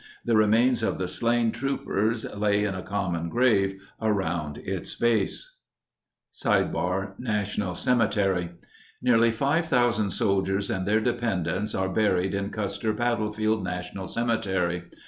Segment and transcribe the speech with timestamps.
[0.25, 5.57] The remains of the slain troopers lay in a common grave around its base.
[6.33, 8.49] © National Cemetery
[8.99, 14.85] Nearly 5,000 soldiers and their dependents are buried in Custer Battlefield National Cemetery.